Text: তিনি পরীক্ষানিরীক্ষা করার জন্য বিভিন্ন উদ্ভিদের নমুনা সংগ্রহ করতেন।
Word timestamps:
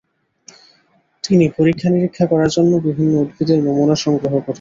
তিনি 1.23 1.45
পরীক্ষানিরীক্ষা 1.57 2.25
করার 2.25 2.49
জন্য 2.49 2.71
বিভিন্ন 2.87 3.13
উদ্ভিদের 3.15 3.59
নমুনা 3.63 3.95
সংগ্রহ 3.95 4.33
করতেন। 4.35 4.49